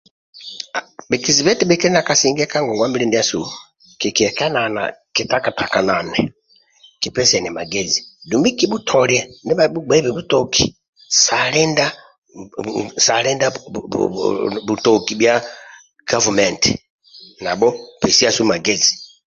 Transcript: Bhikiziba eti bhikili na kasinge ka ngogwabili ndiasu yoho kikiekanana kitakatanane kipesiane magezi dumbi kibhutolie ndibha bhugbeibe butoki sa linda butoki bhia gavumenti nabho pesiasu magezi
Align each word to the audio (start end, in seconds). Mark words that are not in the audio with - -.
Bhikiziba 1.09 1.49
eti 1.51 1.63
bhikili 1.67 1.93
na 1.95 2.07
kasinge 2.07 2.45
ka 2.51 2.59
ngogwabili 2.63 3.05
ndiasu 3.07 3.33
yoho 3.41 3.55
kikiekanana 3.99 4.81
kitakatanane 5.15 6.19
kipesiane 7.01 7.49
magezi 7.57 7.99
dumbi 8.29 8.49
kibhutolie 8.57 9.21
ndibha 9.43 9.65
bhugbeibe 9.73 10.09
butoki 10.17 10.63
sa 13.05 13.15
linda 13.25 13.47
butoki 14.67 15.13
bhia 15.19 15.35
gavumenti 16.09 16.71
nabho 17.43 17.69
pesiasu 18.01 18.41
magezi 18.51 18.91